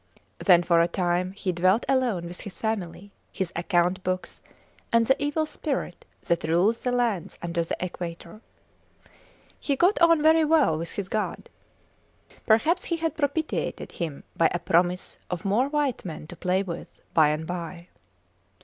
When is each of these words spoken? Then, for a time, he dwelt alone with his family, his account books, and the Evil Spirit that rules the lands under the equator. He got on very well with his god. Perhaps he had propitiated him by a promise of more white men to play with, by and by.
Then, 0.39 0.63
for 0.63 0.81
a 0.81 0.87
time, 0.87 1.31
he 1.33 1.51
dwelt 1.51 1.85
alone 1.87 2.25
with 2.25 2.41
his 2.41 2.55
family, 2.57 3.11
his 3.31 3.51
account 3.55 4.03
books, 4.03 4.41
and 4.91 5.05
the 5.05 5.15
Evil 5.23 5.45
Spirit 5.45 6.05
that 6.23 6.43
rules 6.43 6.79
the 6.79 6.91
lands 6.91 7.37
under 7.43 7.63
the 7.63 7.77
equator. 7.79 8.41
He 9.59 9.75
got 9.75 9.99
on 10.01 10.23
very 10.23 10.43
well 10.43 10.75
with 10.79 10.93
his 10.93 11.07
god. 11.07 11.51
Perhaps 12.47 12.85
he 12.85 12.97
had 12.97 13.15
propitiated 13.15 13.91
him 13.91 14.23
by 14.35 14.49
a 14.51 14.57
promise 14.57 15.19
of 15.29 15.45
more 15.45 15.69
white 15.69 16.03
men 16.03 16.25
to 16.25 16.35
play 16.35 16.63
with, 16.63 17.03
by 17.13 17.29
and 17.29 17.45
by. 17.45 17.87